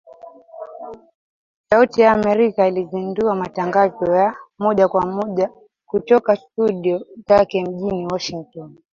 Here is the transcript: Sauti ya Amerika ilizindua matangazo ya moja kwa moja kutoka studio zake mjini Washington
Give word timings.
Sauti 1.69 2.01
ya 2.01 2.11
Amerika 2.11 2.67
ilizindua 2.67 3.35
matangazo 3.35 4.15
ya 4.15 4.35
moja 4.59 4.87
kwa 4.87 5.05
moja 5.05 5.49
kutoka 5.85 6.35
studio 6.35 7.05
zake 7.27 7.63
mjini 7.63 8.05
Washington 8.11 8.75